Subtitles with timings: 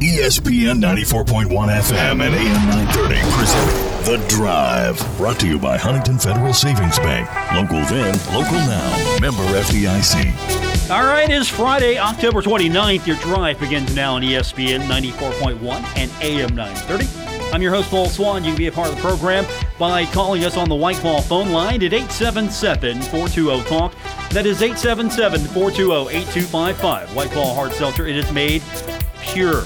[0.00, 5.16] ESPN 94.1 FM and AM 930 present The Drive.
[5.16, 7.28] Brought to you by Huntington Federal Savings Bank.
[7.52, 9.18] Local then, local now.
[9.20, 10.88] Member FDIC.
[10.88, 13.08] All right, it's Friday, October 29th.
[13.08, 15.58] Your drive begins now on ESPN 94.1
[15.96, 17.52] and AM 930.
[17.52, 18.44] I'm your host, Paul Swann.
[18.44, 19.46] You can be a part of the program
[19.80, 23.92] by calling us on the White Claw phone line at 877 420 TALK.
[24.30, 27.16] That is 877 420 8255.
[27.16, 28.06] White Claw Hard Seltzer.
[28.06, 28.62] It is made
[29.20, 29.64] pure.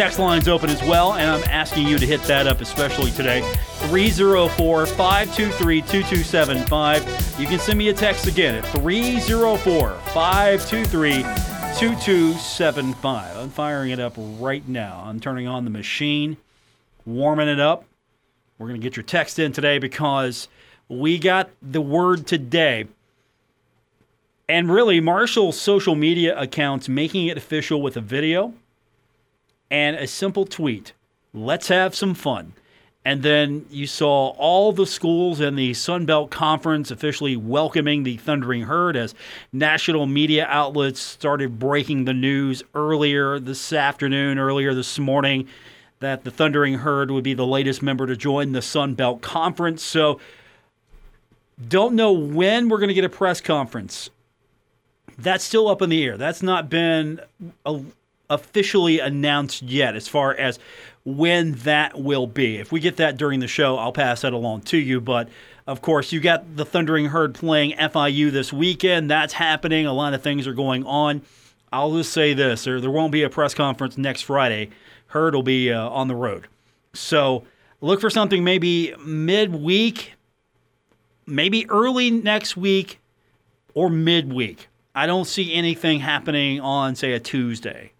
[0.00, 3.42] Text line's open as well, and I'm asking you to hit that up, especially today.
[3.90, 7.36] 304 523 2275.
[7.38, 11.12] You can send me a text again at 304 523
[11.78, 13.36] 2275.
[13.36, 15.02] I'm firing it up right now.
[15.04, 16.38] I'm turning on the machine
[17.04, 17.84] warming it up.
[18.56, 20.48] We're going to get your text in today because
[20.88, 22.86] we got the word today.
[24.48, 28.54] And really, Marshall's social media accounts making it official with a video
[29.70, 30.92] and a simple tweet.
[31.32, 32.54] Let's have some fun.
[33.04, 38.18] And then you saw all the schools in the Sun Belt Conference officially welcoming the
[38.18, 39.14] Thundering Herd as
[39.52, 45.48] national media outlets started breaking the news earlier this afternoon, earlier this morning
[46.00, 49.82] that the Thundering Herd would be the latest member to join the Sun Belt Conference.
[49.82, 50.20] So,
[51.68, 54.10] don't know when we're going to get a press conference.
[55.18, 56.16] That's still up in the air.
[56.16, 57.20] That's not been
[57.66, 57.80] a,
[58.30, 60.58] officially announced yet as far as
[61.04, 62.56] when that will be.
[62.56, 65.00] If we get that during the show, I'll pass that along to you.
[65.00, 65.28] But
[65.66, 69.10] of course, you got the Thundering Herd playing FIU this weekend.
[69.10, 69.84] That's happening.
[69.84, 71.22] A lot of things are going on.
[71.72, 74.70] I'll just say this there, there won't be a press conference next Friday
[75.10, 76.46] Herd will be uh, on the road.
[76.94, 77.44] So
[77.80, 80.12] look for something maybe midweek,
[81.26, 83.00] maybe early next week,
[83.74, 84.68] or midweek.
[84.94, 87.92] I don't see anything happening on, say, a Tuesday,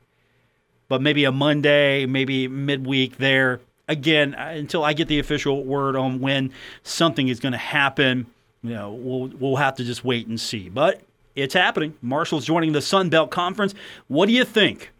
[0.90, 3.60] but maybe a Monday, maybe midweek there.
[3.88, 6.52] Again, uh, until I get the official word on when
[6.82, 8.26] something is going to happen,
[8.62, 10.68] you know, we'll we'll have to just wait and see.
[10.68, 11.00] But
[11.34, 11.94] it's happening.
[12.02, 13.72] Marshall's joining the Sun Belt Conference.
[14.08, 14.90] What do you think?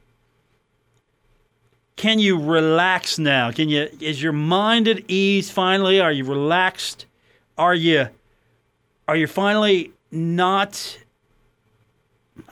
[1.96, 3.50] can you relax now?
[3.50, 6.00] Can you is your mind at ease finally?
[6.00, 7.04] Are you relaxed?
[7.58, 8.08] Are you
[9.06, 10.96] are you finally not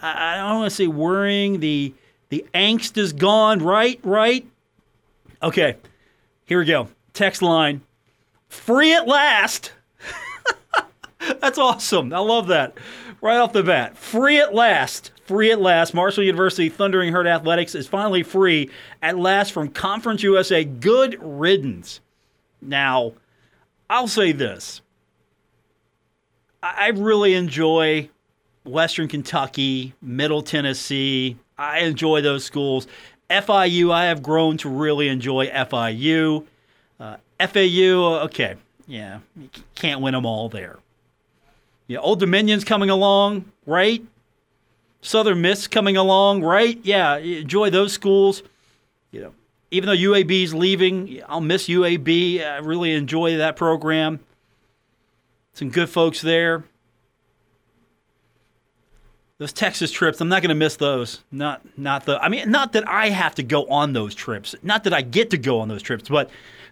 [0.02, 1.94] I, don't want to say worrying, the
[2.28, 4.00] the angst is gone, right?
[4.02, 4.46] Right?
[5.42, 5.76] Okay.
[6.44, 6.88] Here we go.
[7.12, 7.82] Text line.
[8.48, 9.72] Free at last.
[11.40, 12.12] That's awesome.
[12.12, 12.76] I love that.
[13.20, 13.96] Right off the bat.
[13.96, 15.92] Free at last free at last.
[15.92, 18.70] Marshall University Thundering Herd Athletics is finally free
[19.02, 20.64] at last from Conference USA.
[20.64, 22.00] Good riddance.
[22.62, 23.12] Now,
[23.90, 24.80] I'll say this.
[26.62, 28.08] I really enjoy
[28.64, 31.36] Western Kentucky, Middle Tennessee.
[31.58, 32.86] I enjoy those schools.
[33.28, 36.46] FIU, I have grown to really enjoy FIU.
[36.98, 40.78] Uh, FAU, okay, yeah, you can't win them all there.
[41.86, 44.04] Yeah, Old Dominion's coming along, right?
[45.00, 46.78] Southern Miss coming along, right?
[46.82, 48.42] Yeah, enjoy those schools.
[49.10, 49.34] You know,
[49.70, 52.44] even though UAB is leaving, I'll miss UAB.
[52.44, 54.20] I really enjoy that program.
[55.54, 56.64] Some good folks there.
[59.38, 61.22] Those Texas trips, I'm not going to miss those.
[61.30, 62.20] Not, not the.
[62.20, 64.54] I mean, not that I have to go on those trips.
[64.62, 66.28] Not that I get to go on those trips, but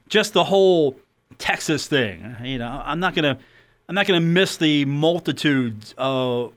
[0.08, 0.96] just the whole
[1.38, 2.36] Texas thing.
[2.42, 3.40] You know, I'm not going to.
[3.88, 6.52] I'm not going to miss the multitudes of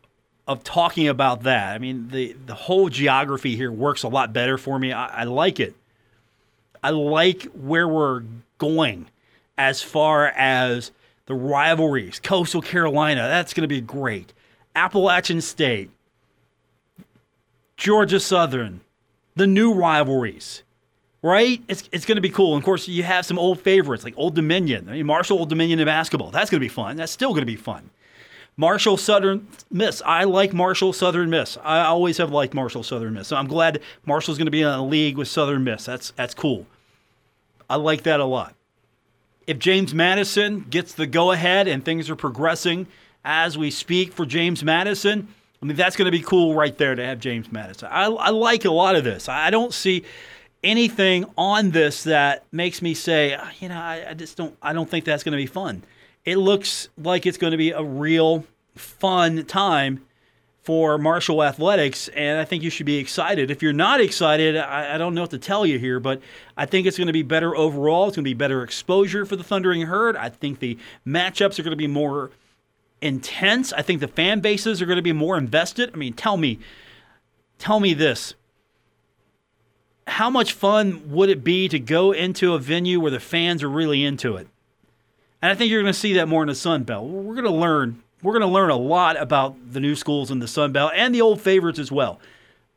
[0.48, 1.76] of talking about that.
[1.76, 4.92] I mean, the the whole geography here works a lot better for me.
[4.92, 5.76] I, I like it.
[6.84, 8.24] I like where we're
[8.58, 9.10] going
[9.60, 10.92] as far as
[11.28, 12.20] the rivalries.
[12.20, 14.34] Coastal Carolina, that's going to be great.
[14.76, 15.92] Appalachian State,
[17.80, 18.82] Georgia Southern,
[19.38, 20.64] the new rivalries,
[21.22, 21.64] right?
[21.70, 22.54] It's, it's going to be cool.
[22.54, 24.90] And of course, you have some old favorites like Old Dominion.
[24.90, 26.30] I mean, Marshall Old Dominion in basketball.
[26.30, 26.98] That's going to be fun.
[26.98, 27.90] That's still going to be fun.
[28.58, 30.02] Marshall Southern Miss.
[30.06, 31.58] I like Marshall Southern Miss.
[31.64, 33.30] I always have liked Marshall Southern Miss.
[33.30, 35.86] So I'm glad Marshall's going to be in a league with Southern Miss.
[35.86, 36.66] That's that's cool.
[37.70, 38.56] I like that a lot.
[39.48, 42.88] If James Madison gets the go ahead and things are progressing
[43.24, 45.30] as we speak for James Madison,
[45.62, 47.90] I mean that's going to be cool right there to have James Madison.
[47.92, 49.28] I, I like a lot of this.
[49.28, 50.04] I don't see
[50.64, 54.56] anything on this that makes me say, ah, you know, I, I just don't.
[54.62, 55.84] I don't think that's going to be fun
[56.26, 58.46] it looks like it's going to be a real
[58.76, 60.06] fun time
[60.62, 63.50] for Marshall Athletics, and I think you should be excited.
[63.50, 66.22] If you're not excited, I, I, don't know what to tell you here, but
[66.56, 68.08] I think it's going to be better overall.
[68.08, 70.16] It's going to be better exposure for the Thundering Herd.
[70.16, 70.78] I think the
[71.08, 72.30] matchups are going to be more
[73.02, 73.72] intense.
[73.74, 75.92] I think the fan bases are going to be more invested.
[75.94, 76.60] I mean, tell me,
[77.58, 78.34] tell me this.
[80.10, 83.70] how much fun would it be to go into a venue where the fans are
[83.70, 84.48] really into it?
[85.42, 87.06] And I think you're going to see that more in the Sun Belt.
[87.08, 88.04] We're going to learn.
[88.22, 91.16] We're going to learn a lot about the new schools in the Sun Belt and
[91.16, 92.20] the old favorites as well.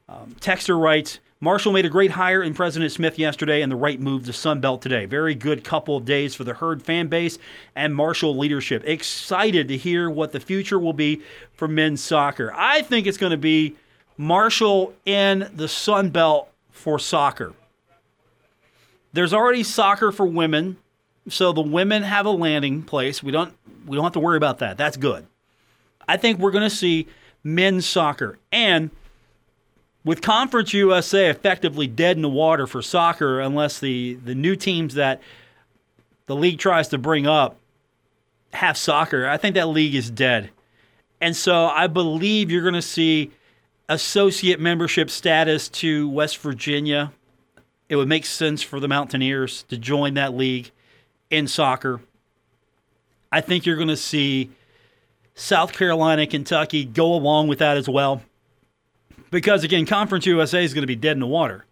[0.08, 3.98] Um, Texter writes, Marshall made a great hire in President Smith yesterday and the right
[3.98, 5.06] move to Sun Belt today.
[5.06, 7.36] Very good couple of days for the Herd fan base
[7.74, 8.84] and Marshall leadership.
[8.86, 11.20] Excited to hear what the future will be
[11.52, 12.52] for men's soccer.
[12.54, 13.74] I think it's going to be
[14.16, 17.54] Marshall in the Sun Belt for soccer.
[19.12, 20.76] There's already soccer for women,
[21.28, 23.20] so the women have a landing place.
[23.20, 23.52] We don't
[23.84, 24.76] we don't have to worry about that.
[24.78, 25.26] That's good.
[26.06, 27.08] I think we're going to see
[27.42, 28.90] men's soccer and
[30.04, 34.94] with Conference USA effectively dead in the water for soccer, unless the, the new teams
[34.94, 35.20] that
[36.26, 37.56] the league tries to bring up
[38.52, 40.50] have soccer, I think that league is dead.
[41.20, 43.30] And so I believe you're going to see
[43.88, 47.12] associate membership status to West Virginia.
[47.88, 50.70] It would make sense for the Mountaineers to join that league
[51.30, 52.00] in soccer.
[53.30, 54.50] I think you're going to see
[55.34, 58.20] South Carolina, and Kentucky go along with that as well
[59.32, 61.64] because again, Conference USA is going to be dead in the water.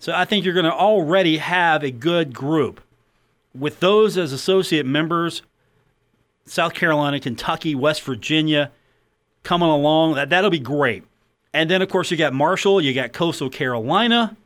[0.00, 2.80] So I think you're going to already have a good group
[3.54, 5.42] with those as associate members.
[6.46, 8.72] South Carolina, Kentucky, West Virginia
[9.44, 10.14] coming along.
[10.14, 11.04] That that'll be great.
[11.52, 14.36] And then of course you got Marshall, you got Coastal Carolina.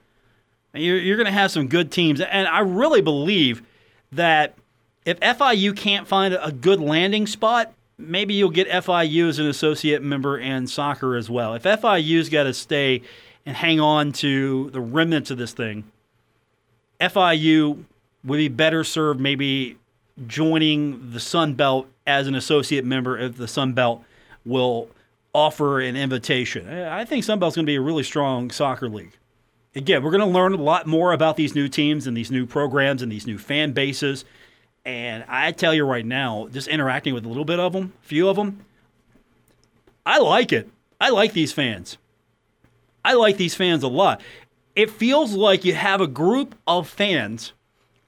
[0.74, 3.62] You're, you're going to have some good teams, and I really believe
[4.10, 4.56] that
[5.04, 10.02] if FIU can't find a good landing spot, maybe you'll get FIU as an associate
[10.02, 11.54] member in soccer as well.
[11.54, 13.02] If FIU's got to stay
[13.46, 15.84] and hang on to the remnants of this thing,
[17.00, 17.84] FIU
[18.24, 19.76] would be better served maybe
[20.26, 24.02] joining the Sun Belt as an associate member if the Sun Belt
[24.44, 24.88] will
[25.34, 26.68] offer an invitation.
[26.68, 29.16] I think Sun Belt's going to be a really strong soccer league.
[29.74, 32.46] Again, we're going to learn a lot more about these new teams and these new
[32.46, 34.24] programs and these new fan bases
[34.84, 38.06] and I tell you right now, just interacting with a little bit of them, a
[38.06, 38.64] few of them,
[40.04, 40.68] I like it.
[41.00, 41.98] I like these fans.
[43.04, 44.22] I like these fans a lot.
[44.76, 47.52] It feels like you have a group of fans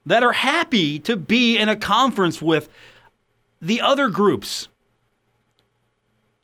[0.04, 2.68] that are happy to be in a conference with
[3.60, 4.68] the other groups.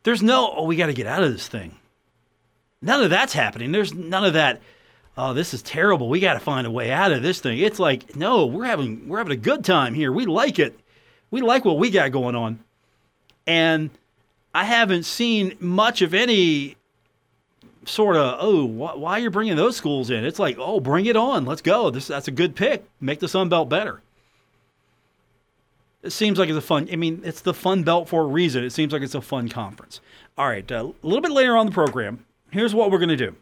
[0.03, 1.77] There's no, oh, we got to get out of this thing.
[2.81, 3.71] None of that's happening.
[3.71, 4.61] There's none of that
[5.17, 6.09] oh, this is terrible.
[6.09, 7.59] We got to find a way out of this thing.
[7.59, 10.13] It's like, no, we're having we're having a good time here.
[10.13, 10.79] We like it.
[11.31, 12.61] We like what we got going on.
[13.47, 13.91] And
[14.55, 16.77] I haven't seen much of any
[17.85, 20.25] sort of, oh, wh- why you're bringing those schools in?
[20.25, 21.45] It's like, oh, bring it on.
[21.45, 21.91] Let's go.
[21.91, 22.85] This that's a good pick.
[23.01, 24.03] Make the Sun Belt better.
[26.03, 26.89] It seems like it's a fun.
[26.93, 28.65] I mean, it's the Fun Belt for a reason.
[28.65, 30.01] It seems like it's a fun conference.
[30.37, 33.17] All right, uh, a little bit later on the program, here's what we're going to
[33.17, 33.37] do.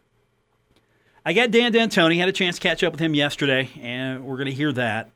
[1.24, 2.18] I got Dan D'Antoni.
[2.18, 5.10] Had a chance to catch up with him yesterday, and we're going to hear that.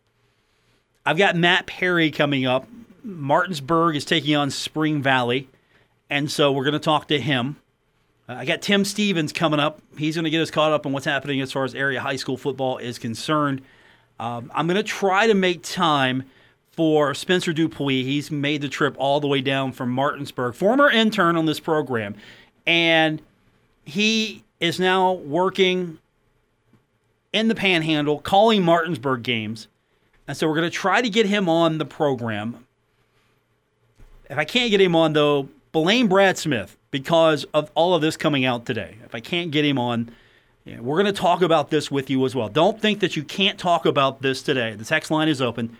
[1.06, 2.66] I've got Matt Perry coming up.
[3.02, 5.48] Martinsburg is taking on Spring Valley,
[6.10, 7.56] and so we're going to talk to him.
[8.28, 9.80] Uh, I got Tim Stephens coming up.
[9.96, 12.16] He's going to get us caught up on what's happening as far as area high
[12.16, 13.62] school football is concerned.
[14.18, 16.24] Um, I'm going to try to make time
[16.72, 18.04] for Spencer Dupuy.
[18.04, 22.14] He's made the trip all the way down from Martinsburg, former intern on this program,
[22.66, 23.20] and
[23.84, 25.98] he is now working
[27.34, 29.68] in the panhandle, calling Martinsburg games.
[30.26, 32.66] And so we're going to try to get him on the program.
[34.30, 38.16] If I can't get him on, though, blame Brad Smith because of all of this
[38.16, 38.96] coming out today.
[39.04, 40.10] If I can't get him on,
[40.64, 42.48] yeah, we're going to talk about this with you as well.
[42.48, 44.74] Don't think that you can't talk about this today.
[44.74, 45.76] The text line is open,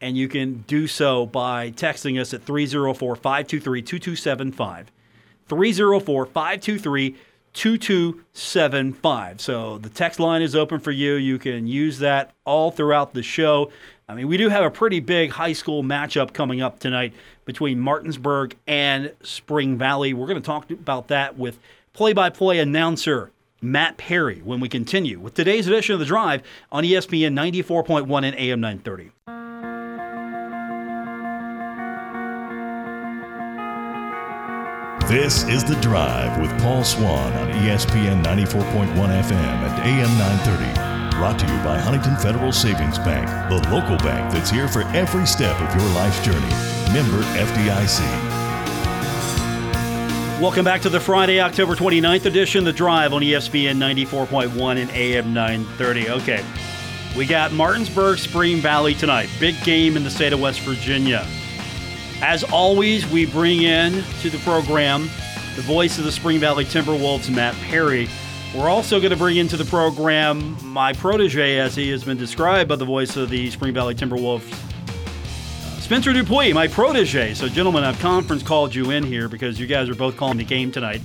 [0.00, 4.90] and you can do so by texting us at 304 523 2275.
[5.48, 7.16] 304 523
[7.54, 9.40] 2275.
[9.40, 11.14] So the text line is open for you.
[11.14, 13.70] You can use that all throughout the show.
[14.08, 17.12] I mean, we do have a pretty big high school matchup coming up tonight
[17.44, 20.14] between Martinsburg and Spring Valley.
[20.14, 21.58] We're going to talk about that with
[21.92, 23.30] play by play announcer
[23.60, 28.36] Matt Perry when we continue with today's edition of The Drive on ESPN 94.1 and
[28.36, 29.41] AM 930.
[35.12, 41.18] This is The Drive with Paul Swann on ESPN 94.1 FM and AM 930.
[41.18, 45.26] Brought to you by Huntington Federal Savings Bank, the local bank that's here for every
[45.26, 46.40] step of your life's journey.
[46.94, 48.00] Member FDIC.
[50.40, 55.34] Welcome back to the Friday, October 29th edition, The Drive on ESPN 94.1 and AM
[55.34, 56.08] 930.
[56.08, 56.42] Okay,
[57.14, 59.28] we got Martinsburg Spring Valley tonight.
[59.38, 61.26] Big game in the state of West Virginia.
[62.22, 65.10] As always, we bring in to the program
[65.56, 68.08] the voice of the Spring Valley Timberwolves, Matt Perry.
[68.54, 72.68] We're also going to bring into the program my protege, as he has been described
[72.68, 77.34] by the voice of the Spring Valley Timberwolves, uh, Spencer Dupuy, my protege.
[77.34, 80.44] So, gentlemen, I've conference called you in here because you guys are both calling the
[80.44, 81.02] game tonight.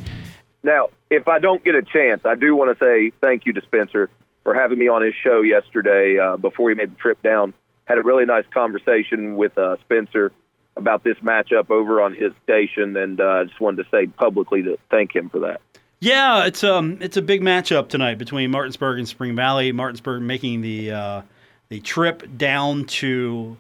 [0.62, 3.62] Now, if I don't get a chance, I do want to say thank you to
[3.62, 4.12] Spencer
[4.44, 7.56] for having me on his show yesterday uh, before he made the trip down.
[7.86, 10.32] Had a really nice conversation with uh, Spencer
[10.78, 14.64] about this matchup over on his station, and I uh, just wanted to say publicly
[14.64, 15.62] to thank him for that.
[16.00, 19.72] Yeah, it's um it's a big matchup tonight between Martinsburg and Spring Valley.
[19.72, 21.22] Martinsburg making the uh,
[21.70, 23.58] the trip down to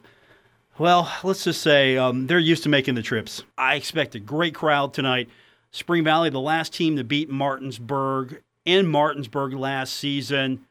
[0.77, 3.43] well, let's just say um, they're used to making the trips.
[3.57, 5.29] I expect a great crowd tonight.
[5.71, 10.65] Spring Valley, the last team to beat Martinsburg in Martinsburg last season.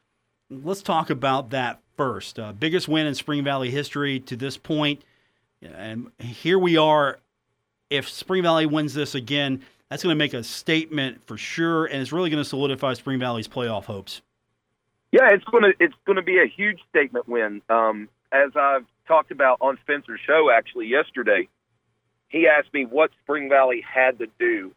[0.48, 2.38] Let's talk about that first.
[2.38, 5.02] Uh, biggest win in Spring Valley history to this point.
[5.62, 7.18] And here we are.
[7.88, 12.02] If Spring Valley wins this again, that's going to make a statement for sure, and
[12.02, 14.22] it's really going to solidify Spring Valley's playoff hopes.
[15.12, 17.62] Yeah, it's going to it's going to be a huge statement win.
[17.70, 21.48] Um, as I've talked about on Spencer's show actually yesterday,
[22.28, 24.72] he asked me what Spring Valley had to do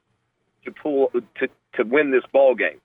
[0.65, 2.79] to pull to to win this ball game.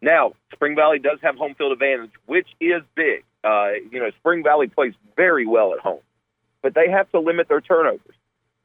[0.00, 3.24] Now, Spring Valley does have home field advantage, which is big.
[3.42, 6.00] Uh, you know, Spring Valley plays very well at home,
[6.62, 8.14] but they have to limit their turnovers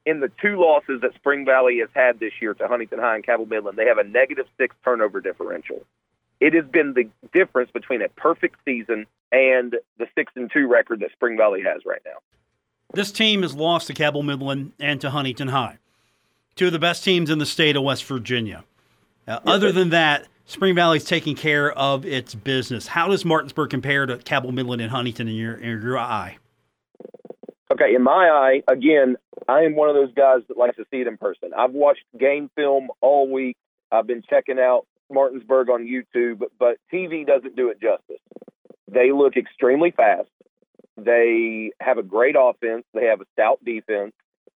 [0.05, 3.25] in the two losses that Spring Valley has had this year to Huntington High and
[3.25, 5.85] Cabell Midland, they have a negative six turnover differential.
[6.39, 10.99] It has been the difference between a perfect season and the six and two record
[10.99, 12.17] that Spring Valley has right now.
[12.93, 15.77] This team has lost to Cabell Midland and to Huntington High,
[16.55, 18.65] two of the best teams in the state of West Virginia.
[19.25, 22.87] Uh, other than that, Spring Valley's taking care of its business.
[22.87, 26.37] How does Martinsburg compare to Cabell Midland and Huntington in your in your eye?
[27.83, 31.01] Okay, in my eye, again, I am one of those guys that likes to see
[31.01, 31.51] it in person.
[31.57, 33.57] I've watched game film all week.
[33.91, 38.21] I've been checking out Martinsburg on YouTube, but TV doesn't do it justice.
[38.89, 40.29] They look extremely fast.
[40.97, 42.85] They have a great offense.
[42.93, 44.13] They have a stout defense.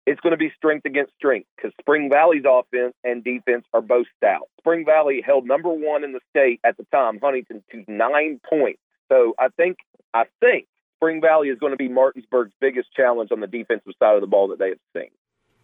[0.06, 4.06] It's going to be strength against strength because Spring Valley's offense and defense are both
[4.18, 4.50] stout.
[4.60, 8.82] Spring Valley held number one in the state at the time, Huntington, to nine points.
[9.12, 9.78] So I think
[10.14, 10.68] I think
[11.06, 14.28] Spring Valley is going to be Martinsburg's biggest challenge on the defensive side of the
[14.28, 15.12] ball that they have seen.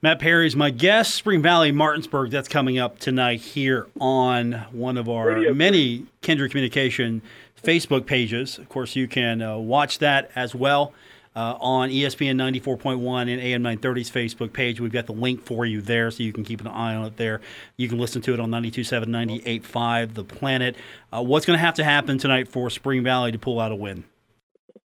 [0.03, 1.15] Matt Perry is my guest.
[1.15, 2.29] Spring Valley, Martinsburg.
[2.29, 7.23] That's coming up tonight here on one of our Radio many Kindred Communication
[7.59, 8.59] Facebook pages.
[8.59, 10.93] Of course, you can uh, watch that as well
[11.35, 14.79] uh, on ESPN 94.1 and AM 930's Facebook page.
[14.79, 17.17] We've got the link for you there, so you can keep an eye on it
[17.17, 17.41] there.
[17.77, 20.75] You can listen to it on 92.7, 98.5, The Planet.
[21.11, 23.75] Uh, what's going to have to happen tonight for Spring Valley to pull out a
[23.75, 24.03] win?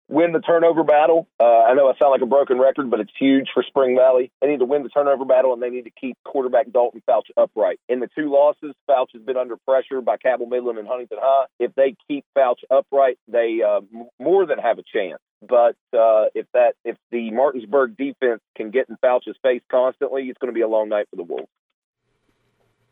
[0.09, 1.27] Win the turnover battle.
[1.41, 4.31] Uh, I know I sound like a broken record, but it's huge for Spring Valley.
[4.41, 7.27] They need to win the turnover battle, and they need to keep quarterback Dalton Fouch
[7.37, 7.81] upright.
[7.89, 11.47] In the two losses, Fouch has been under pressure by Cabell Midland and Huntington High.
[11.59, 13.81] If they keep Fouch upright, they uh,
[14.21, 15.21] more than have a chance.
[15.47, 20.39] But uh, if that if the Martinsburg defense can get in Fouch's face constantly, it's
[20.39, 21.49] going to be a long night for the Wolves.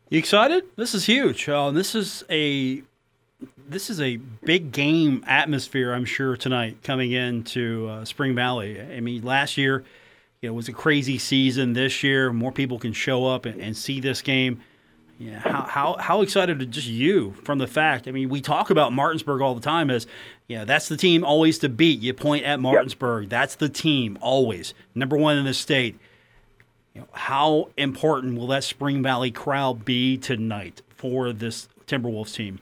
[0.09, 0.63] You excited?
[0.75, 1.49] This is huge.
[1.49, 2.83] Uh, this is a
[3.67, 8.79] this is a big game atmosphere, I'm sure, tonight coming into uh, Spring Valley.
[8.79, 9.83] I mean, last year,
[10.41, 11.73] it was a crazy season.
[11.73, 14.61] This year, more people can show up and, and see this game.
[15.17, 18.05] Yeah, how, how how excited are just you from the fact?
[18.07, 20.05] I mean, we talk about Martinsburg all the time as,
[20.47, 22.01] yeah, that's the team always to beat.
[22.01, 23.29] You point at Martinsburg, yep.
[23.29, 25.97] that's the team always number one in the state.
[26.93, 32.59] You know, how important will that Spring Valley crowd be tonight for this Timberwolves team?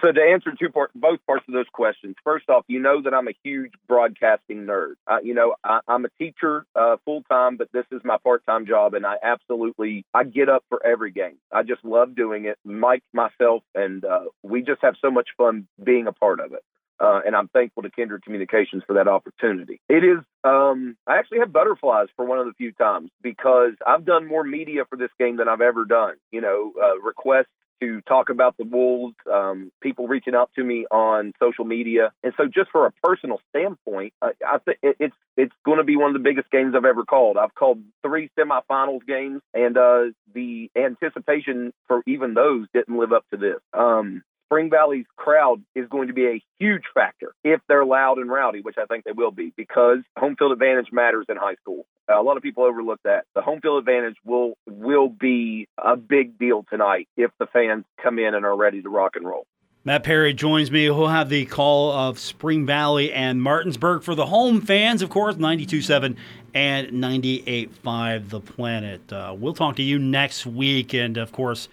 [0.00, 3.12] So to answer two part, both parts of those questions, first off, you know that
[3.12, 4.94] I'm a huge broadcasting nerd.
[5.08, 8.46] Uh, you know, I, am a teacher uh, full time, but this is my part
[8.46, 11.38] time job, and I absolutely I get up for every game.
[11.52, 12.56] I just love doing it.
[12.64, 16.62] Mike, myself, and uh, we just have so much fun being a part of it.
[17.00, 19.80] Uh, and I'm thankful to Kindred Communications for that opportunity.
[19.88, 24.04] It is, um, I actually have butterflies for one of the few times because I've
[24.04, 26.16] done more media for this game than I've ever done.
[26.30, 27.48] You know, uh, requests
[27.80, 32.12] to talk about the Wolves, um, people reaching out to me on social media.
[32.22, 35.96] And so, just for a personal standpoint, I, I think it's it's going to be
[35.96, 37.36] one of the biggest games I've ever called.
[37.36, 43.24] I've called three semifinals games, and uh, the anticipation for even those didn't live up
[43.30, 43.60] to this.
[43.72, 48.28] Um, Spring Valley's crowd is going to be a huge factor if they're loud and
[48.28, 51.86] rowdy, which I think they will be, because home field advantage matters in high school.
[52.10, 53.24] Uh, a lot of people overlook that.
[53.34, 58.18] The home field advantage will will be a big deal tonight if the fans come
[58.18, 59.46] in and are ready to rock and roll.
[59.82, 60.90] Matt Perry joins me.
[60.90, 65.36] We'll have the call of Spring Valley and Martinsburg for the home fans, of course,
[65.36, 66.16] 92.7
[66.52, 69.10] and 98.5 The Planet.
[69.10, 70.92] Uh, we'll talk to you next week.
[70.92, 71.70] And, of course,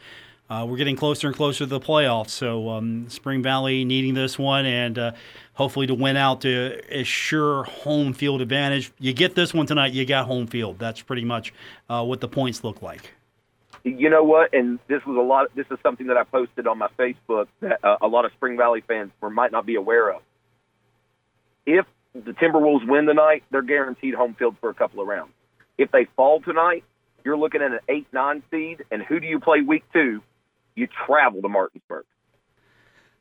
[0.49, 4.39] Uh, we're getting closer and closer to the playoffs, so um, Spring Valley needing this
[4.39, 5.11] one and uh,
[5.55, 8.91] hopefully to win out to assure home field advantage.
[8.97, 10.79] You get this one tonight, you got home field.
[10.79, 11.53] That's pretty much
[11.89, 13.13] uh, what the points look like.
[13.83, 14.53] You know what?
[14.53, 15.53] And this was a lot.
[15.53, 18.57] This is something that I posted on my Facebook that uh, a lot of Spring
[18.57, 20.21] Valley fans might not be aware of.
[21.65, 25.33] If the Timberwolves win tonight, they're guaranteed home field for a couple of rounds.
[25.77, 26.85] If they fall tonight,
[27.23, 30.21] you're looking at an eight nine seed, and who do you play week two?
[30.77, 32.05] You travel to Martinsburg.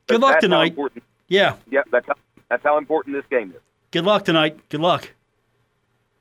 [0.06, 0.76] Good luck tonight.
[1.26, 1.56] Yeah.
[1.70, 2.14] Yeah, that's how,
[2.50, 3.62] that's how important this game is.
[3.90, 4.68] Good luck tonight.
[4.68, 5.10] Good luck.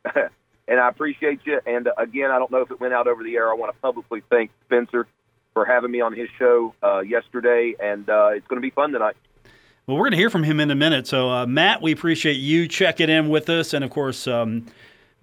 [0.15, 1.59] and I appreciate you.
[1.65, 3.51] And uh, again, I don't know if it went out over the air.
[3.51, 5.07] I want to publicly thank Spencer
[5.53, 8.93] for having me on his show uh, yesterday, and uh, it's going to be fun
[8.93, 9.17] tonight.
[9.87, 11.05] Well, we're going to hear from him in a minute.
[11.05, 14.25] So, uh, Matt, we appreciate you checking in with us, and of course.
[14.25, 14.67] Um,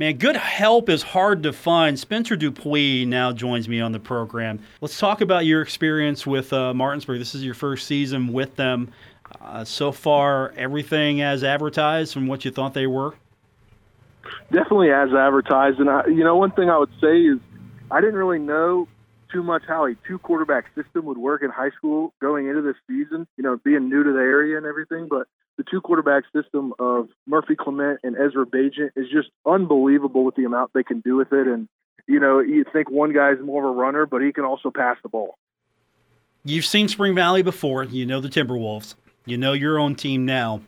[0.03, 1.97] Man, good help is hard to find.
[1.97, 4.59] Spencer Dupuis now joins me on the program.
[4.81, 7.21] Let's talk about your experience with uh, Martinsburg.
[7.21, 8.91] This is your first season with them.
[9.41, 13.15] Uh, so far, everything as advertised from what you thought they were?
[14.51, 15.79] Definitely as advertised.
[15.79, 17.39] And, I, you know, one thing I would say is
[17.89, 18.89] I didn't really know
[19.31, 22.75] too much how a two quarterback system would work in high school going into this
[22.89, 25.07] season, you know, being new to the area and everything.
[25.09, 25.29] But
[25.63, 30.45] the two quarterback system of Murphy Clement and Ezra Bagent is just unbelievable with the
[30.45, 31.47] amount they can do with it.
[31.47, 31.69] And,
[32.07, 34.97] you know, you think one guy's more of a runner, but he can also pass
[35.03, 35.39] the ball.
[36.45, 37.85] You've seen Spring Valley before.
[37.85, 38.95] You know the Timberwolves.
[39.25, 40.63] You know your own team now.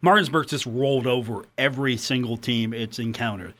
[0.00, 3.52] Martinsburg just rolled over every single team it's encountered.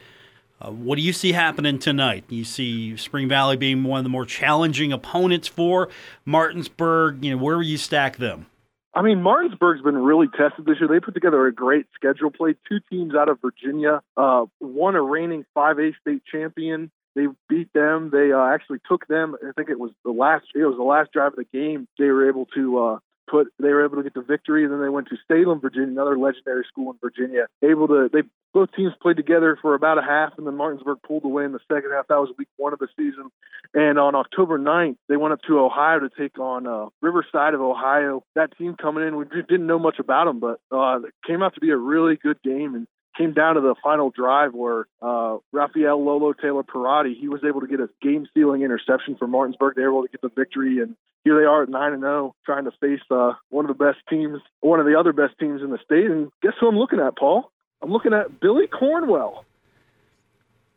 [0.62, 2.25] Uh, what do you see happening tonight?
[2.28, 5.90] You see Spring Valley being one of the more challenging opponents for
[6.25, 7.23] Martinsburg.
[7.23, 8.47] You know, where will you stack them?
[8.92, 10.88] I mean, Martinsburg's been really tested this year.
[10.88, 12.30] They put together a great schedule.
[12.30, 14.02] Played two teams out of Virginia.
[14.16, 16.90] Uh, won a reigning 5A state champion.
[17.14, 18.11] They beat them.
[18.12, 19.37] They uh, actually took them.
[19.42, 20.47] I think it was the last.
[20.54, 21.87] It was the last drive of the game.
[21.99, 22.99] They were able to uh,
[23.31, 25.89] put they were able to get the victory and then they went to Salem, Virginia,
[25.89, 27.47] another legendary school in Virginia.
[27.63, 31.25] Able to they both teams played together for about a half and then Martinsburg pulled
[31.25, 32.09] away in the second half.
[32.09, 33.31] That was week one of the season.
[33.75, 37.61] And on October 9th, they went up to Ohio to take on uh, Riverside of
[37.61, 38.25] Ohio.
[38.35, 41.55] That team coming in, we didn't know much about them, but uh, it came out
[41.55, 45.38] to be a really good game and came down to the final drive where uh,
[45.53, 49.77] Rafael Lolo Taylor Parati he was able to get a game sealing interception for Martinsburg.
[49.77, 52.27] They were able to get the victory, and here they are at nine and zero,
[52.27, 55.38] oh, trying to face uh, one of the best teams, one of the other best
[55.38, 56.07] teams in the state.
[56.07, 57.51] And guess who I'm looking at, Paul?
[57.83, 59.44] I'm looking at Billy Cornwell.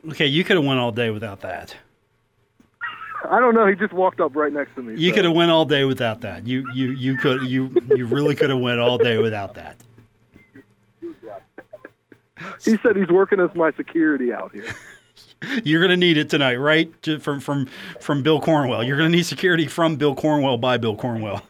[0.10, 1.76] Okay, you could have went all day without that.
[3.30, 3.66] I don't know.
[3.68, 5.00] He just walked up right next to me.
[5.00, 5.16] You so.
[5.16, 6.46] could have went all day without that.
[6.46, 9.78] You you you could you you really could have went all day without that.
[12.64, 14.66] He said he's working as my security out here.
[15.64, 16.92] You're going to need it tonight, right?
[17.22, 17.68] From from
[18.00, 18.84] from Bill Cornwell.
[18.84, 21.44] You're going to need security from Bill Cornwell by Bill Cornwell.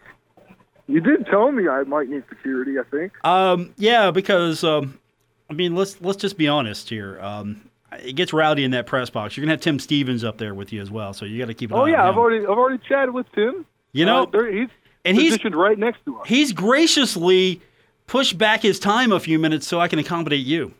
[0.88, 2.80] You did tell me I might need security.
[2.80, 3.14] I think.
[3.26, 5.00] Um, yeah, because um,
[5.50, 7.20] I mean, let's let's just be honest here.
[7.22, 9.38] Um, it gets rowdy in that press box.
[9.38, 11.54] You're gonna have Tim Stephens up there with you as well, so you got to
[11.54, 11.72] keep.
[11.72, 13.66] An oh yeah, I've already I've already chatted with Tim.
[13.92, 14.70] You know, uh, he's
[15.06, 16.28] and positioned he's right next to us.
[16.28, 17.62] He's graciously
[18.08, 20.74] pushed back his time a few minutes so I can accommodate you.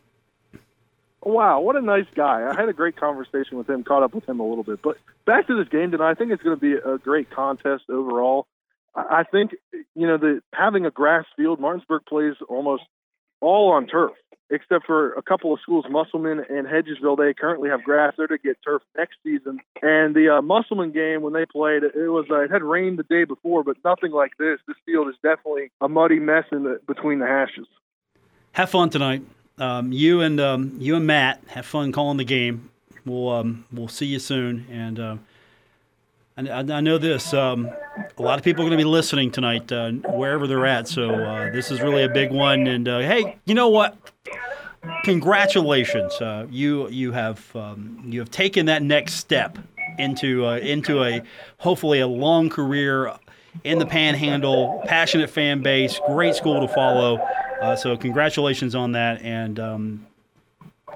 [1.24, 2.46] Wow, what a nice guy.
[2.50, 4.82] I had a great conversation with him, caught up with him a little bit.
[4.82, 7.84] But back to this game tonight, I think it's going to be a great contest
[7.88, 8.46] overall.
[8.94, 12.84] I think, you know, the having a grass field, Martinsburg plays almost
[13.40, 14.12] all on turf,
[14.50, 17.16] except for a couple of schools, Musselman and Hedgesville.
[17.16, 18.12] They currently have grass.
[18.16, 19.60] They're to get turf next season.
[19.82, 23.02] And the uh, Musselman game, when they played, it was uh, it had rained the
[23.02, 24.60] day before, but nothing like this.
[24.68, 27.66] This field is definitely a muddy mess in the, between the hashes.
[28.52, 29.22] Have fun tonight
[29.58, 32.70] um, you and um, you and Matt have fun calling the game.
[33.04, 35.16] We'll um, we'll see you soon, and uh,
[36.36, 37.32] I, I, know this.
[37.32, 37.70] Um,
[38.18, 40.88] a lot of people are going to be listening tonight, uh, wherever they're at.
[40.88, 42.66] So uh, this is really a big one.
[42.66, 43.96] And uh, hey, you know what?
[45.04, 46.12] Congratulations!
[46.14, 49.58] Uh, you you have um, you have taken that next step
[49.98, 51.22] into uh, into a
[51.58, 53.14] hopefully a long career
[53.62, 54.82] in the Panhandle.
[54.86, 57.24] Passionate fan base, great school to follow.
[57.60, 60.06] Uh, so congratulations on that, and um,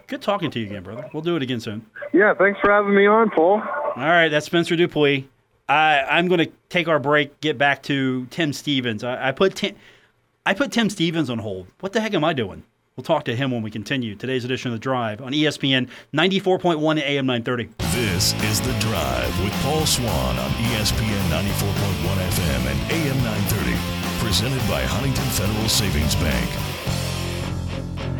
[0.06, 1.08] good talking to you again, brother.
[1.12, 1.86] We'll do it again soon.
[2.12, 3.60] Yeah, thanks for having me on, Paul.
[3.60, 5.24] All right, that's Spencer Dupuis.
[5.68, 9.04] I, I'm going to take our break, get back to Tim Stephens.
[9.04, 9.76] I, I put Tim,
[10.46, 11.66] I put Tim Stephens on hold.
[11.80, 12.64] What the heck am I doing?
[12.96, 17.00] We'll talk to him when we continue today's edition of The Drive on ESPN 94.1
[17.00, 17.68] AM 930.
[17.92, 21.44] This is The Drive with Paul Swann on ESPN 94.1
[22.16, 26.50] FM and AM 930 presented by Huntington Federal Savings Bank.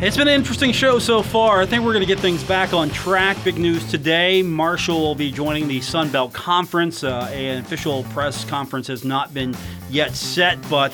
[0.01, 1.61] It's been an interesting show so far.
[1.61, 3.35] I think we're going to get things back on track.
[3.43, 7.03] Big news today Marshall will be joining the Sun Belt Conference.
[7.03, 9.53] Uh, an official press conference has not been
[9.89, 10.93] yet set, but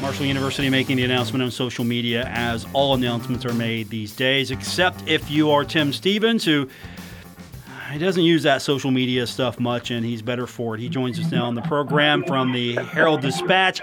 [0.00, 4.50] Marshall University making the announcement on social media as all announcements are made these days,
[4.50, 6.66] except if you are Tim Stephens, who
[7.92, 10.80] he doesn't use that social media stuff much, and he's better for it.
[10.80, 13.82] He joins us now on the program from the Herald Dispatch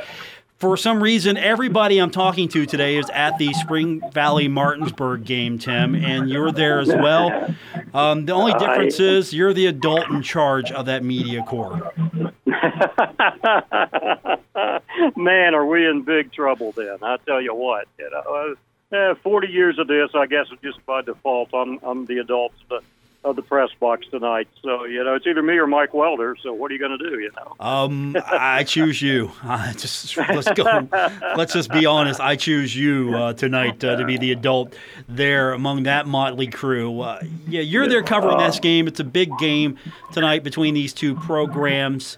[0.61, 5.57] for some reason, everybody I'm talking to today is at the Spring Valley Martinsburg game,
[5.57, 7.55] Tim, and you're there as well.
[7.95, 11.91] Um, the only difference is you're the adult in charge of that media corps.
[15.17, 16.97] Man, are we in big trouble then?
[17.01, 18.55] I tell you what, you know,
[18.95, 22.53] uh, 40 years of this, I guess, just by default, I'm, I'm the adult
[23.23, 24.47] of the press box tonight.
[24.63, 26.35] So you know, it's either me or Mike Welder.
[26.41, 27.19] So what are you going to do?
[27.19, 27.55] You know.
[27.59, 29.31] Um, I choose you.
[29.51, 30.63] Uh, just let's go.
[31.35, 32.21] let's just be honest.
[32.21, 34.75] I choose you uh, tonight uh, to be the adult
[35.09, 37.01] there among that motley crew.
[37.01, 38.87] Uh, yeah, you're there covering this game.
[38.87, 39.77] It's a big game
[40.13, 42.17] tonight between these two programs.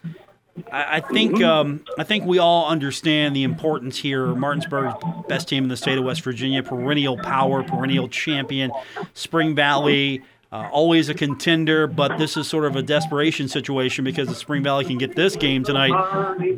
[0.72, 4.28] I, I think um, I think we all understand the importance here.
[4.28, 4.94] Martinsburg,
[5.28, 8.72] best team in the state of West Virginia, perennial power, perennial champion.
[9.14, 10.22] Spring Valley
[10.54, 14.62] uh, always a contender, but this is sort of a desperation situation because if Spring
[14.62, 15.92] Valley can get this game tonight,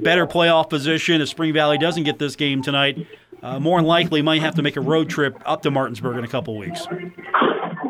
[0.04, 1.22] better playoff position.
[1.22, 3.08] If Spring Valley doesn't get this game tonight,
[3.42, 6.26] uh, more than likely might have to make a road trip up to Martinsburg in
[6.26, 6.86] a couple weeks.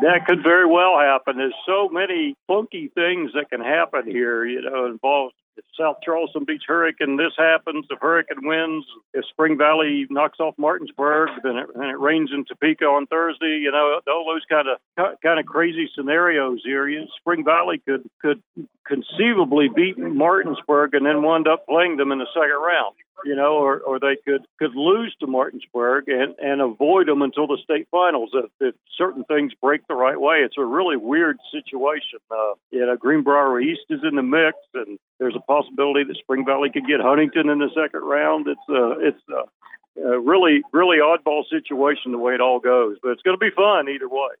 [0.02, 1.38] That could very well happen.
[1.38, 4.44] There's so many funky things that can happen here.
[4.44, 7.86] You know, involves if South Charleston beats Hurricane, this happens.
[7.90, 12.44] If Hurricane wins, if Spring Valley knocks off Martinsburg, then it, and it rains in
[12.44, 13.58] Topeka on Thursday.
[13.62, 16.86] You know, all those kind of kind of crazy scenarios here.
[17.18, 18.42] Spring Valley could could
[18.86, 22.94] conceivably beat Martinsburg and then wind up playing them in the second round
[23.24, 27.46] you know, or, or they could, could lose to Martinsburg and, and avoid them until
[27.46, 30.36] the state finals if, if certain things break the right way.
[30.44, 32.18] It's a really weird situation.
[32.30, 36.44] Uh, you know, Greenbrier East is in the mix, and there's a possibility that Spring
[36.44, 38.46] Valley could get Huntington in the second round.
[38.48, 43.10] It's uh, it's uh, a really, really oddball situation the way it all goes, but
[43.10, 44.34] it's going to be fun either way.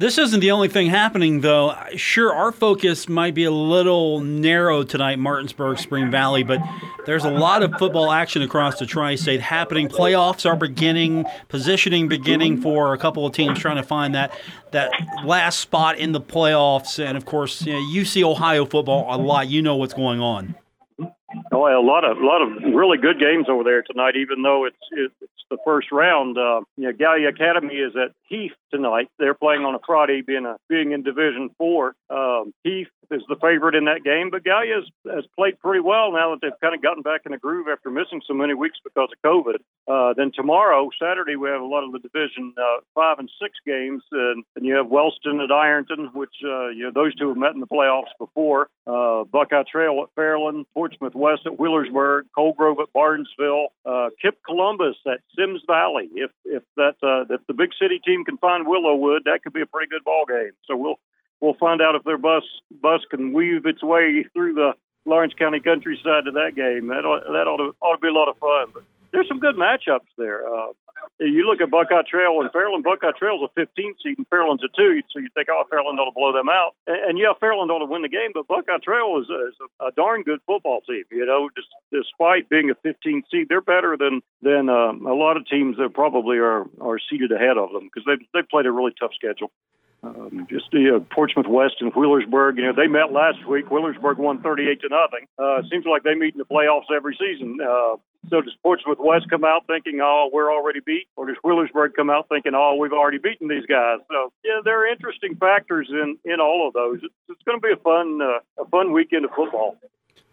[0.00, 1.76] This isn't the only thing happening, though.
[1.94, 6.58] Sure, our focus might be a little narrow tonight, Martinsburg, Spring Valley, but
[7.04, 9.88] there's a lot of football action across the tri state happening.
[9.88, 14.32] Playoffs are beginning, positioning beginning for a couple of teams trying to find that,
[14.70, 14.90] that
[15.22, 16.98] last spot in the playoffs.
[16.98, 19.48] And of course, you, know, you see Ohio football a lot.
[19.48, 20.54] You know what's going on.
[21.52, 24.16] Oh, a lot of a lot of really good games over there tonight.
[24.16, 28.52] Even though it's it's the first round, uh, you know, Gallia Academy is at Heath
[28.70, 29.08] tonight.
[29.18, 31.94] They're playing on a Friday, being a being in Division Four.
[32.08, 36.12] Um, Heath is the favorite in that game, but Gallia has, has played pretty well
[36.12, 38.78] now that they've kind of gotten back in the groove after missing so many weeks
[38.84, 39.58] because of COVID.
[39.88, 43.54] Uh, then tomorrow, Saturday, we have a lot of the Division uh, Five and Six
[43.66, 47.36] games, and, and you have Wellston at Ironton, which uh, you know those two have
[47.36, 48.68] met in the playoffs before.
[48.86, 54.36] Uh, Buckeye Trail at Fairland, Portsmouth West at Wheelersburg, Coal Grove at Barnesville, uh, KIPP
[54.46, 56.08] Columbus at Symmes Valley.
[56.14, 59.62] If if that uh, if the big city team can find Willowood, that could be
[59.62, 60.52] a pretty good ball game.
[60.66, 60.98] So we'll
[61.40, 62.44] we'll find out if their bus
[62.82, 64.72] bus can weave its way through the
[65.04, 66.88] Lawrence County countryside to that game.
[66.88, 68.66] That ought, that ought to ought to be a lot of fun.
[68.72, 70.46] But there's some good matchups there.
[70.46, 70.72] Uh,
[71.18, 72.82] you look at Buckeye Trail and Fairland.
[72.82, 76.06] Buckeye Trail's a 15 seed and Fairland's a two, so you think, oh, Fairland ought
[76.06, 76.72] to blow them out.
[76.86, 79.54] And, and yeah, Fairland ought to win the game, but Buckeye Trail is, a, is
[79.80, 81.04] a, a darn good football team.
[81.10, 85.36] You know, just, despite being a 15 seed, they're better than than um, a lot
[85.36, 88.72] of teams that probably are are seated ahead of them because they've they've played a
[88.72, 89.50] really tough schedule.
[90.02, 92.56] Um, just the uh, Portsmouth West and Wheelersburg.
[92.56, 93.66] You know, they met last week.
[93.66, 95.26] Wheelersburg won 38 to nothing.
[95.38, 97.58] Uh, seems like they meet in the playoffs every season.
[97.60, 97.96] Uh,
[98.28, 102.10] so does Portsmouth West come out thinking, oh, we're already beat, or does Wheelersburg come
[102.10, 103.98] out thinking, oh, we've already beaten these guys?
[104.10, 106.98] So yeah, there are interesting factors in in all of those.
[107.02, 109.78] It's, it's going to be a fun uh, a fun weekend of football.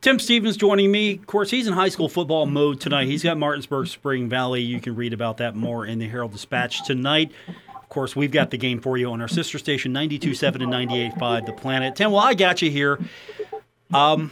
[0.01, 1.13] Tim Stephens joining me.
[1.13, 3.07] Of course, he's in high school football mode tonight.
[3.07, 4.61] He's got Martinsburg Spring Valley.
[4.61, 7.31] You can read about that more in the Herald Dispatch tonight.
[7.47, 11.45] Of course, we've got the game for you on our sister station, 92.7 and 98.5,
[11.45, 11.95] The Planet.
[11.95, 12.99] Tim, well, I got you here.
[13.93, 14.31] Um,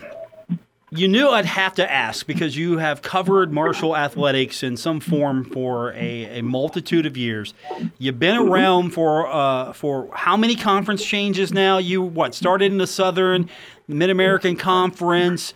[0.96, 5.46] you knew I'd have to ask because you have covered Marshall athletics in some form
[5.46, 7.54] for a, a multitude of years.
[7.98, 11.78] You've been around for uh, for how many conference changes now?
[11.78, 13.50] You what started in the Southern
[13.88, 15.54] Mid American Conference,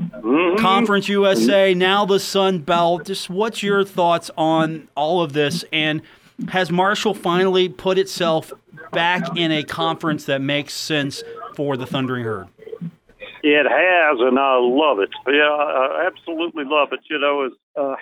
[0.00, 0.60] mm-hmm.
[0.60, 3.06] Conference USA, now the Sun Belt.
[3.06, 6.02] Just what's your thoughts on all of this and–
[6.48, 8.52] has Marshall finally put itself
[8.92, 11.22] back in a conference that makes sense
[11.54, 12.48] for the Thundering Herd?
[13.46, 15.14] It has, and I love it.
[15.22, 16.98] Yeah, I absolutely love it.
[17.08, 17.94] You know, uh,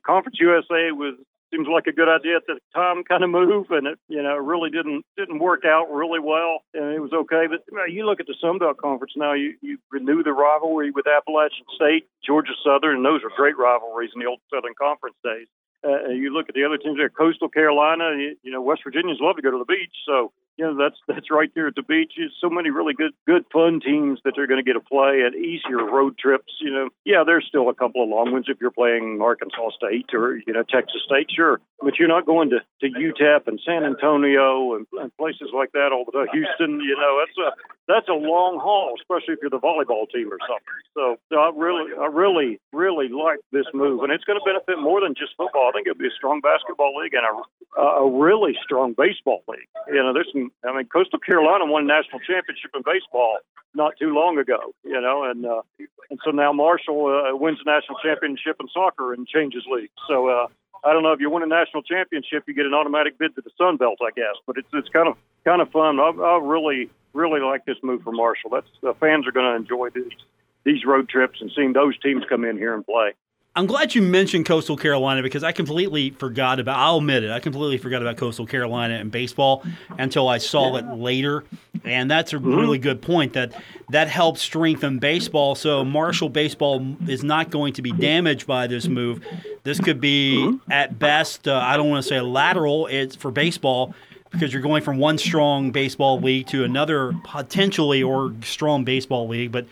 [0.00, 1.20] Conference USA was
[1.52, 4.36] seems like a good idea at the time kind of move, and it you know
[4.38, 7.44] really didn't didn't work out really well, and it was okay.
[7.44, 10.32] But you, know, you look at the Sun Belt Conference now, you you renew the
[10.32, 14.74] rivalry with Appalachian State, Georgia Southern, and those were great rivalries in the old Southern
[14.80, 15.48] Conference days.
[15.84, 18.16] Uh, you look at the other teams there, Coastal Carolina.
[18.16, 20.98] You, you know, West Virginians love to go to the beach, so you know that's
[21.06, 22.12] that's right there at the beach.
[22.16, 25.22] There's so many really good, good fun teams that they're going to get to play
[25.22, 26.52] at easier road trips.
[26.60, 30.10] You know, yeah, there's still a couple of long ones if you're playing Arkansas State
[30.12, 33.84] or you know Texas State, sure, but you're not going to to UTEP and San
[33.84, 36.26] Antonio and, and places like that all the time.
[36.32, 37.50] Houston, you know, that's a
[37.86, 40.78] that's a long haul, especially if you're the volleyball team or something.
[40.98, 45.00] So I really, I really, really like this move, and it's going to benefit more
[45.00, 45.70] than just football.
[45.70, 47.32] I think it'll be a strong basketball league and a
[47.78, 49.68] a really strong baseball league.
[49.88, 53.38] You know, there's some I mean, Coastal Carolina won a national championship in baseball
[53.74, 55.62] not too long ago, you know, and uh,
[56.10, 59.92] and so now Marshall uh, wins a national championship in soccer and changes leagues.
[60.08, 60.46] So uh,
[60.84, 63.42] I don't know if you win a national championship, you get an automatic bid to
[63.42, 64.36] the Sun Belt, I guess.
[64.46, 66.00] But it's it's kind of kind of fun.
[66.00, 68.50] I, I really really like this move for Marshall.
[68.50, 70.16] That's the fans are going to enjoy these
[70.64, 73.14] these road trips and seeing those teams come in here and play.
[73.58, 76.78] I'm glad you mentioned Coastal Carolina because I completely forgot about.
[76.78, 77.32] I'll admit it.
[77.32, 79.64] I completely forgot about Coastal Carolina and baseball
[79.98, 81.42] until I saw it later,
[81.82, 82.54] and that's a mm-hmm.
[82.54, 83.32] really good point.
[83.32, 85.56] That that helps strengthen baseball.
[85.56, 89.26] So Marshall baseball is not going to be damaged by this move.
[89.64, 90.70] This could be mm-hmm.
[90.70, 91.48] at best.
[91.48, 92.86] Uh, I don't want to say lateral.
[92.86, 93.92] It's for baseball
[94.30, 99.50] because you're going from one strong baseball league to another potentially or strong baseball league,
[99.50, 99.66] but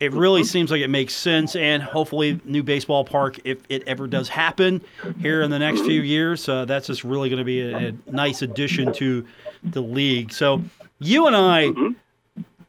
[0.00, 4.06] it really seems like it makes sense, and hopefully, new baseball park, if it ever
[4.06, 4.80] does happen
[5.20, 7.92] here in the next few years, uh, that's just really going to be a, a,
[8.06, 9.26] nice addition to
[9.64, 10.32] the league.
[10.32, 10.62] So,
[11.00, 11.72] you and I,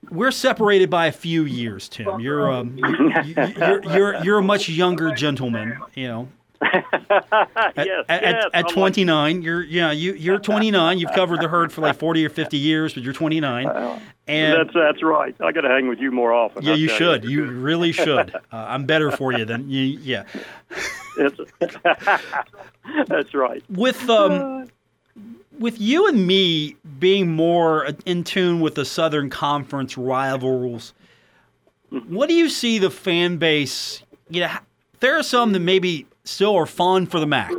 [0.09, 1.87] we're separated by a few years.
[1.87, 6.27] Tim, you're um, you're, you're, you're, you're a much younger gentleman, you know.
[6.73, 6.83] at,
[7.77, 9.43] yes, at, yes, at, 29, like...
[9.45, 10.99] you're yeah you you're 29.
[10.99, 13.67] You've covered the herd for like 40 or 50 years, but you're 29.
[14.27, 15.35] And that's that's right.
[15.39, 16.63] I got to hang with you more often.
[16.63, 17.23] Yeah, you should.
[17.23, 17.45] You.
[17.45, 18.35] you really should.
[18.35, 19.83] Uh, I'm better for you than you.
[19.83, 20.25] Yeah.
[23.07, 23.63] that's right.
[23.69, 24.69] With um,
[25.57, 30.93] with you and me being more in tune with the Southern Conference rivals,
[31.91, 32.13] mm-hmm.
[32.13, 34.03] what do you see the fan base?
[34.29, 34.51] You know,
[34.99, 37.51] there are some that maybe still are fond for the MAC.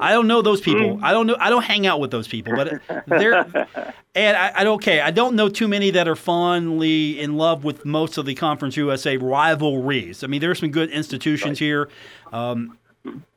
[0.00, 0.96] I don't know those people.
[0.96, 1.02] Mm.
[1.02, 1.36] I don't know.
[1.38, 3.46] I don't hang out with those people, but they're
[4.14, 5.00] and I, I don't okay.
[5.00, 8.76] I don't know too many that are fondly in love with most of the Conference
[8.76, 10.24] USA rivalries.
[10.24, 11.88] I mean, there are some good institutions here,
[12.32, 12.78] um,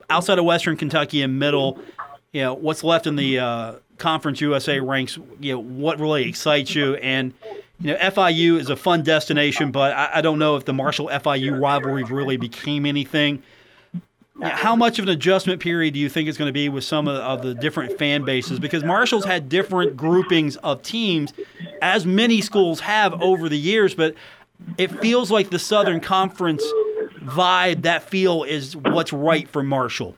[0.10, 1.80] outside of Western Kentucky and Middle.
[2.32, 5.18] You know, what's left in the uh, Conference USA ranks.
[5.40, 7.34] You know, what really excites you and.
[7.78, 11.10] You know, FIU is a fun destination, but I, I don't know if the Marshall
[11.10, 13.44] FIU rivalry really became anything.
[14.42, 17.08] How much of an adjustment period do you think it's going to be with some
[17.08, 18.60] of, of, the different fan bases?
[18.60, 21.34] Because Marshall's had different groupings of teams,
[21.82, 24.14] as many schools have over the years, but
[24.78, 26.64] it feels like the Southern Conference
[27.24, 30.18] vibe, that feel is what's right for Marshall.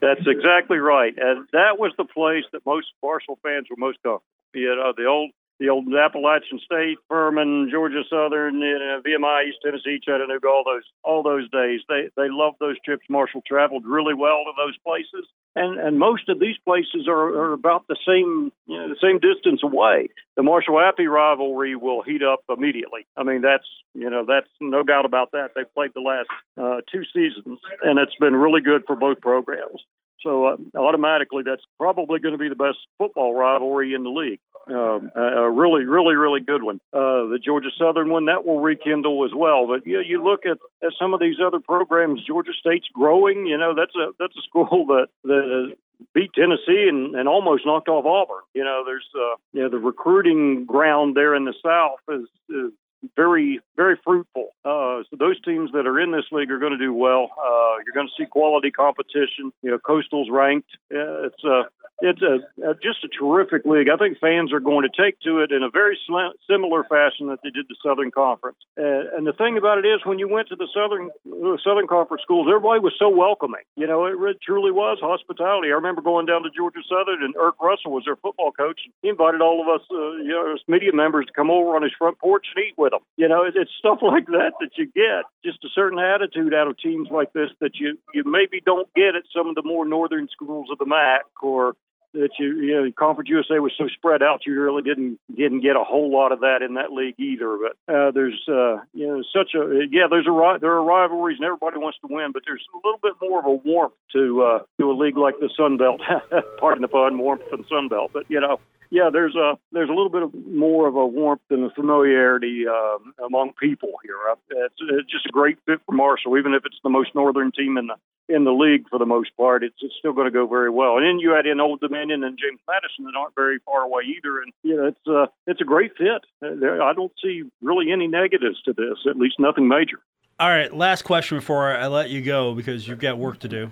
[0.00, 1.14] That's exactly right.
[1.16, 4.24] And that was the place that most Marshall fans were most comfortable.
[4.54, 9.58] You uh, know, the old the old Appalachian State, Furman, Georgia Southern, know, VMI, East
[9.64, 11.80] Tennessee, Chattanooga, all those all those days.
[11.88, 13.04] They they loved those trips.
[13.08, 17.52] Marshall traveled really well to those places, and and most of these places are, are
[17.52, 20.08] about the same you know the same distance away.
[20.36, 23.06] The Marshall Appy rivalry will heat up immediately.
[23.16, 25.50] I mean that's you know that's no doubt about that.
[25.54, 29.80] They've played the last uh, two seasons, and it's been really good for both programs.
[30.24, 34.40] So uh, automatically, that's probably going to be the best football rivalry in the league.
[34.66, 36.80] Um, a really, really, really good one.
[36.90, 39.66] Uh, the Georgia Southern one that will rekindle as well.
[39.66, 42.24] But yeah, you look at, at some of these other programs.
[42.26, 43.46] Georgia State's growing.
[43.46, 45.76] You know, that's a that's a school that that
[46.14, 48.42] beat Tennessee and, and almost knocked off Auburn.
[48.54, 52.72] You know, there's uh, you know the recruiting ground there in the South is, is
[53.16, 54.48] very, very fruitful.
[54.64, 57.30] Uh, so those teams that are in this league are going to do well.
[57.38, 59.52] Uh, you're going to see quality competition.
[59.62, 60.70] You know, Coastal's ranked.
[60.92, 61.64] Uh, it's a
[62.00, 63.88] it's a, a, just a terrific league.
[63.88, 67.28] I think fans are going to take to it in a very sl- similar fashion
[67.28, 68.58] that they did the Southern Conference.
[68.78, 71.86] Uh, and the thing about it is, when you went to the Southern uh, Southern
[71.86, 73.62] Conference schools, everybody was so welcoming.
[73.76, 75.68] You know, it, it truly was hospitality.
[75.68, 78.80] I remember going down to Georgia Southern, and Erk Russell was their football coach.
[79.02, 81.82] He invited all of us, uh, you know, as media members, to come over on
[81.82, 83.00] his front porch and eat with him.
[83.16, 85.24] You know, it, it's stuff like that that you get.
[85.44, 89.14] Just a certain attitude out of teams like this that you you maybe don't get
[89.14, 91.74] at some of the more northern schools of the MAC or
[92.14, 95.76] that you, you know, Conference USA was so spread out, you really didn't didn't get
[95.76, 97.58] a whole lot of that in that league either.
[97.58, 101.44] But uh, there's, uh, you know, such a yeah, there's a there are rivalries and
[101.44, 104.58] everybody wants to win, but there's a little bit more of a warmth to uh,
[104.80, 106.00] to a league like the Sun Belt.
[106.58, 108.58] Pardon the pun, warmth from Sun Belt, but you know,
[108.90, 112.64] yeah, there's a there's a little bit of more of a warmth and a familiarity
[112.68, 114.16] um, among people here.
[114.50, 117.76] It's, it's just a great fit for Marshall, even if it's the most northern team
[117.76, 117.96] in the
[118.28, 119.62] in the league for the most part.
[119.62, 120.96] It's, it's still going to go very well.
[120.96, 124.04] And then you add in Old Dominion and James Madison that aren't very far away
[124.16, 126.24] either, and yeah, it's uh, it's a great fit.
[126.42, 129.98] I don't see really any negatives to this, at least nothing major.
[130.40, 133.70] All right, last question before I let you go because you've got work to do.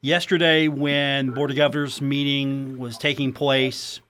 [0.00, 4.00] Yesterday, when Board of Governors meeting was taking place,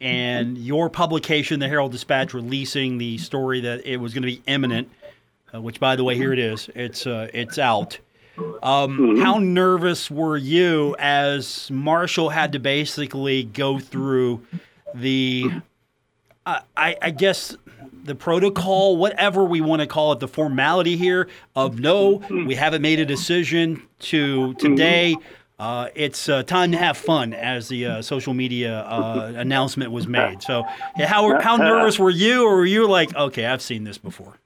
[0.00, 4.42] and your publication, the Herald Dispatch, releasing the story that it was going to be
[4.46, 4.90] imminent,
[5.54, 6.70] uh, which, by the way, here it is.
[6.74, 7.98] It's uh, it's out.
[8.38, 9.22] Um, mm-hmm.
[9.22, 14.46] How nervous were you as Marshall had to basically go through
[14.94, 15.50] the,
[16.76, 17.56] I, I guess,
[18.04, 22.82] the protocol, whatever we want to call it, the formality here of no, we haven't
[22.82, 25.16] made a decision to today.
[25.58, 30.06] Uh, it's uh, time to have fun, as the uh, social media uh, announcement was
[30.06, 30.42] made.
[30.42, 30.64] So,
[30.96, 34.38] how how nervous were you, or were you like, okay, I've seen this before?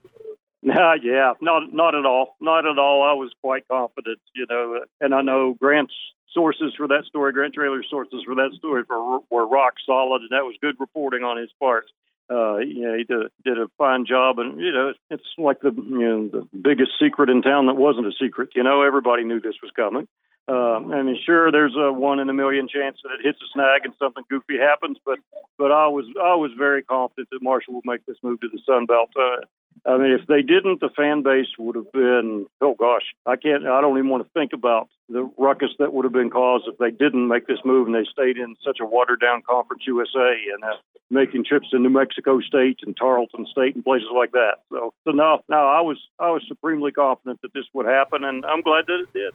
[0.69, 3.05] Uh, yeah, not not at all, not at all.
[3.09, 5.95] I was quite confident, you know, and I know Grant's
[6.35, 10.31] sources for that story, Grant Traylor's sources for that story were, were rock solid, and
[10.31, 11.87] that was good reporting on his part
[12.31, 15.73] uh, you know, he did, did a fine job, and you know, it's like the
[15.75, 18.51] you know the biggest secret in town that wasn't a secret.
[18.55, 20.09] You know, everybody knew this was coming.
[20.47, 23.49] Um, I mean, sure, there's a one in a million chance that it hits a
[23.53, 25.19] snag and something goofy happens, but
[25.59, 28.61] but I was I was very confident that Marshall would make this move to the
[28.65, 29.11] Sun Belt.
[29.17, 29.45] Uh,
[29.87, 33.67] I mean, if they didn't, the fan base would have been, oh gosh, I can't,
[33.67, 36.79] I don't even want to think about the ruckus that would have been caused if
[36.79, 40.35] they didn't make this move and they stayed in such a watered down Conference USA
[40.55, 40.77] and uh,
[41.11, 44.65] making trips to New Mexico State and Tarleton State and places like that.
[44.71, 48.45] So, so no, no, I was, I was supremely confident that this would happen, and
[48.47, 49.35] I'm glad that it did.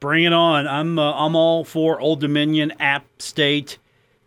[0.00, 0.68] Bring it on!
[0.68, 3.78] I'm, uh, I'm all for Old Dominion, App State,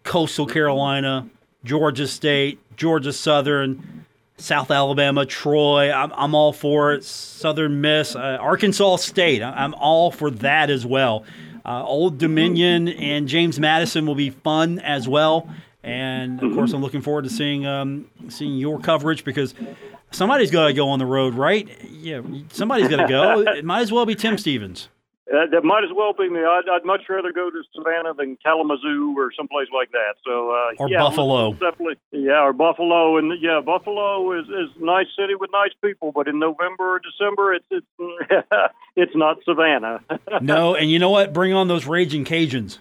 [0.04, 1.30] Coastal Carolina,
[1.64, 4.01] Georgia State, Georgia Southern
[4.42, 5.92] South Alabama, Troy.
[5.92, 7.04] I'm, I'm all for it.
[7.04, 9.42] Southern Miss, uh, Arkansas State.
[9.44, 11.24] I'm all for that as well.
[11.64, 15.48] Uh, Old Dominion and James Madison will be fun as well.
[15.84, 19.56] And of course, I'm looking forward to seeing um, seeing your coverage because
[20.12, 21.68] somebody's got to go on the road, right?
[21.90, 23.40] Yeah, somebody's got to go.
[23.42, 24.90] It might as well be Tim Stephens.
[25.32, 26.42] Uh, that might as well be me.
[26.42, 30.16] I'd, I'd, much rather go to Savannah than Kalamazoo or someplace like that.
[30.26, 31.96] So uh, or yeah, Buffalo, definitely.
[32.12, 36.28] Yeah, or Buffalo, and yeah, Buffalo is is a nice city with nice people, but
[36.28, 37.88] in November or December, it's it's
[38.98, 40.04] it's not Savannah.
[40.42, 41.32] no, and you know what?
[41.32, 42.80] Bring on those raging Cajuns.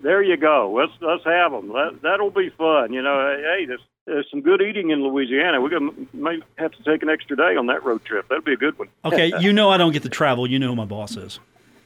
[0.00, 0.74] There you go.
[0.76, 1.68] Let's let's have them.
[1.68, 2.92] That that'll be fun.
[2.92, 5.60] You know, hey, this there's some good eating in Louisiana.
[5.60, 8.28] We're gonna may have to take an extra day on that road trip.
[8.28, 8.88] That'd be a good one.
[9.04, 10.46] okay, you know I don't get to travel.
[10.46, 11.38] You know who my boss is.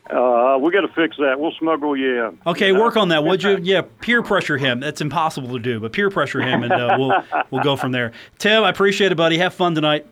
[0.09, 1.39] Uh, we got to fix that.
[1.39, 2.39] We'll smuggle you in.
[2.47, 3.59] Okay, work on that, would you?
[3.63, 4.81] Yeah, peer pressure him.
[4.81, 8.13] That's impossible to do, but peer pressure him, and uh, we'll we'll go from there.
[8.39, 9.39] Tim, I appreciate it, buddy.
[9.39, 10.07] Have fun tonight.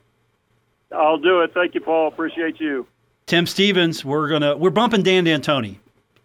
[0.92, 1.55] I'll do it.
[1.55, 2.09] Thank you, Paul.
[2.09, 2.87] Appreciate you.
[3.27, 5.77] Tim Stephens, we're gonna we're bumping Dan D'Antoni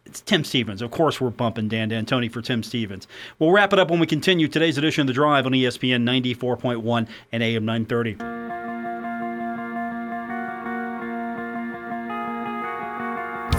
[0.06, 0.82] it's Tim Stephens.
[0.82, 3.08] Of course, we're bumping Dan D'Antoni for Tim Stephens.
[3.40, 7.08] We'll wrap it up when we continue today's edition of The Drive on ESPN 94.1
[7.32, 8.46] and AM 930.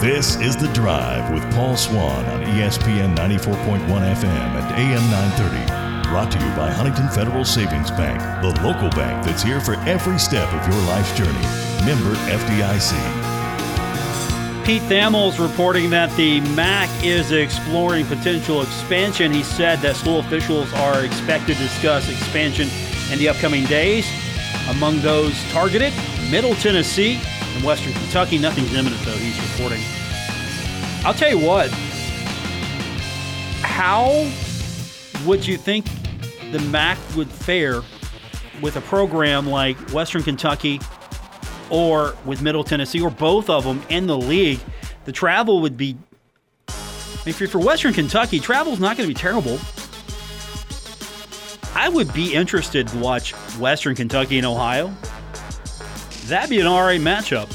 [0.01, 6.11] This is The Drive with Paul Swann on ESPN 94.1 FM and AM 930.
[6.11, 10.19] Brought to you by Huntington Federal Savings Bank, the local bank that's here for every
[10.19, 11.33] step of your life's journey.
[11.85, 13.26] Member FDIC.
[14.67, 19.31] Pete Thamel's reporting that the MAC is exploring potential expansion.
[19.31, 22.69] He said that school officials are expected to discuss expansion
[23.13, 24.05] in the upcoming days.
[24.69, 25.93] Among those targeted,
[26.33, 27.21] Middle Tennessee
[27.55, 28.39] and Western Kentucky.
[28.39, 29.81] Nothing's imminent, though, he's reporting.
[31.05, 31.71] I'll tell you what,
[33.63, 34.29] how
[35.25, 35.87] would you think
[36.51, 37.83] the MAC would fare
[38.61, 40.81] with a program like Western Kentucky
[41.71, 44.61] or with Middle Tennessee or both of them in the league,
[45.05, 45.97] the travel would be.
[47.27, 49.59] If you're for Western Kentucky, travel's not going to be terrible.
[51.75, 54.95] I would be interested to watch Western Kentucky and Ohio.
[56.27, 57.53] That'd be an RA matchup.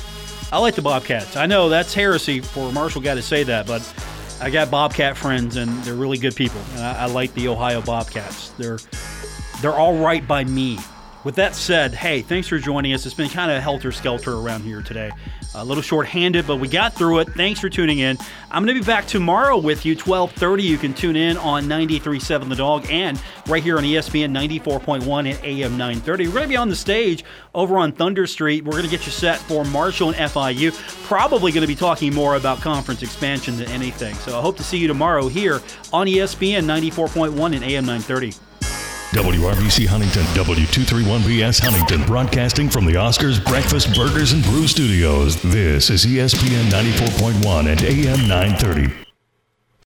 [0.54, 1.38] I like the Bobcats.
[1.38, 3.82] I know that's heresy for a Marshall guy to say that, but
[4.42, 6.60] I got Bobcat friends and they're really good people.
[6.76, 8.50] I, I like the Ohio Bobcats.
[8.52, 8.80] They're
[9.62, 10.78] they're all right by me.
[11.24, 13.06] With that said, hey, thanks for joining us.
[13.06, 15.12] It's been kind of helter skelter around here today.
[15.54, 17.30] A little short-handed, but we got through it.
[17.34, 18.18] Thanks for tuning in.
[18.50, 20.64] I'm going to be back tomorrow with you, 12:30.
[20.64, 25.44] You can tune in on 93.7 The Dog and right here on ESPN 94.1 at
[25.44, 26.28] AM 930.
[26.28, 28.64] We're going to be on the stage over on Thunder Street.
[28.64, 30.72] We're going to get you set for Marshall and FIU.
[31.06, 34.16] Probably going to be talking more about conference expansion than anything.
[34.16, 35.62] So I hope to see you tomorrow here
[35.92, 38.51] on ESPN 94.1 and AM 930.
[39.12, 45.42] WRVC Huntington, W231BS Huntington, broadcasting from the Oscars Breakfast Burgers and Brew Studios.
[45.42, 49.11] This is ESPN 94.1 and AM 930.